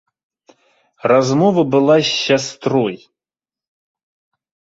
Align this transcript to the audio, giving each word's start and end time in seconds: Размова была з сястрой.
Размова 1.11 1.61
была 1.75 1.97
з 2.07 2.13
сястрой. 2.25 2.95